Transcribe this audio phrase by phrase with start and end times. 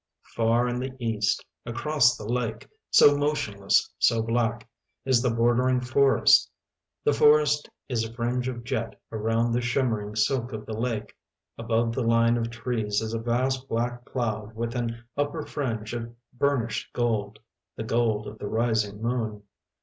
[0.33, 4.67] Far in the east, across the lake, so motionless, so black,
[5.05, 6.49] is the bordering forest.
[7.03, 11.15] The forest is a fringe of jet around the shimmering silk of the lake.
[11.55, 16.15] Above the line of trees is a vast black cloud with an upper fringe of
[16.33, 17.37] burnished gold—
[17.75, 19.43] the gold of the rising moon.